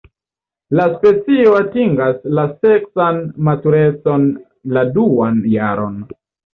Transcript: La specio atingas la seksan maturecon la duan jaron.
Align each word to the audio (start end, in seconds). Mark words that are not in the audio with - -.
La 0.79 0.87
specio 0.93 1.51
atingas 1.59 2.25
la 2.39 2.47
seksan 2.63 3.23
maturecon 3.51 4.29
la 4.75 4.89
duan 5.01 5.43
jaron. 5.57 6.07